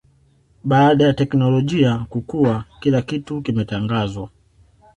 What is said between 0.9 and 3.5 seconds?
ya teknolojia kukua kila kitu